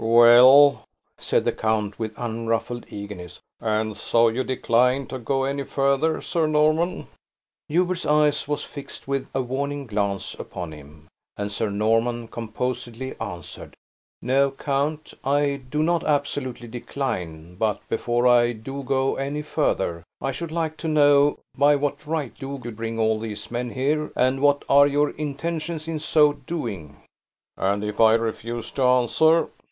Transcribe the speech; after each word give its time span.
"Well," 0.03 0.83
said 1.19 1.45
the 1.45 1.51
count, 1.51 1.99
with 1.99 2.17
unruffled 2.17 2.87
eagerness, 2.89 3.39
"and 3.59 3.95
so 3.95 4.29
you 4.29 4.43
decline 4.43 5.05
to 5.09 5.19
go 5.19 5.43
any 5.43 5.61
further 5.61 6.21
Sir 6.21 6.47
Norman?" 6.47 7.05
Hubert's 7.69 8.07
eye 8.07 8.33
was 8.47 8.63
fixed 8.63 9.07
with 9.07 9.27
a 9.35 9.43
warning 9.43 9.85
glance 9.85 10.33
upon 10.33 10.71
him, 10.71 11.07
and 11.37 11.51
Sir 11.51 11.69
Norman 11.69 12.27
composedly 12.29 13.13
answered 13.21 13.75
"No, 14.23 14.49
count; 14.49 15.13
I 15.23 15.61
do 15.69 15.83
not 15.83 16.03
absolutely 16.03 16.67
decline; 16.67 17.53
but 17.53 17.87
before 17.87 18.27
I 18.27 18.53
do 18.53 18.81
go 18.81 19.17
any 19.17 19.43
further, 19.43 20.03
I 20.19 20.31
should 20.31 20.51
like 20.51 20.77
to 20.77 20.87
know 20.87 21.37
by 21.55 21.75
what 21.75 22.07
right 22.07 22.33
do 22.35 22.59
you 22.65 22.71
bring 22.71 22.97
all 22.97 23.19
these 23.19 23.51
men 23.51 23.69
here, 23.69 24.11
and 24.15 24.41
what 24.41 24.65
are 24.67 24.87
your 24.87 25.11
intentions 25.11 25.87
in 25.87 25.99
so 25.99 26.33
doing." 26.33 27.03
"And 27.55 27.83
if 27.83 27.99
I 27.99 28.15
refuse 28.15 28.71
to 28.71 28.81
answer?" 28.83 29.49